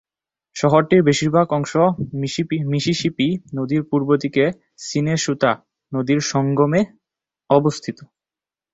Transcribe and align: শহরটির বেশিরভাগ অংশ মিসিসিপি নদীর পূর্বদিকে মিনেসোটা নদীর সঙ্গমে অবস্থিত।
শহরটির 0.55 1.01
বেশিরভাগ 1.03 1.47
অংশ 1.51 1.73
মিসিসিপি 2.71 3.27
নদীর 3.57 3.81
পূর্বদিকে 3.89 4.45
মিনেসোটা 4.89 5.51
নদীর 5.91 6.19
সঙ্গমে 6.31 6.81
অবস্থিত। 7.49 7.97